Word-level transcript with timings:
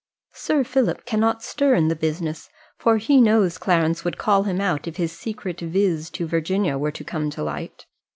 Sir 0.33 0.63
Philip 0.63 1.05
cannot 1.05 1.43
stir 1.43 1.75
in 1.75 1.87
the 1.87 1.95
business, 1.95 2.49
for 2.75 2.97
he 2.97 3.21
knows 3.21 3.59
Clarence 3.59 4.03
would 4.03 4.17
call 4.17 4.41
him 4.45 4.59
out 4.59 4.87
if 4.87 4.97
his 4.97 5.11
secret 5.11 5.59
visit 5.59 6.11
to 6.13 6.25
Virginia 6.25 6.75
were 6.75 6.89
to 6.89 7.03
come 7.03 7.29
to 7.29 7.43
light. 7.43 7.85